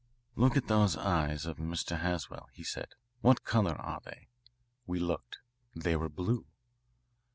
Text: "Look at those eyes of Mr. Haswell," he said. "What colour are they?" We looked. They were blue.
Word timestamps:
"Look 0.35 0.57
at 0.57 0.65
those 0.65 0.97
eyes 0.97 1.45
of 1.45 1.57
Mr. 1.57 1.99
Haswell," 1.99 2.49
he 2.53 2.63
said. 2.63 2.87
"What 3.19 3.43
colour 3.43 3.73
are 3.75 4.01
they?" 4.03 4.29
We 4.87 4.97
looked. 4.99 5.37
They 5.75 5.95
were 5.95 6.09
blue. 6.09 6.47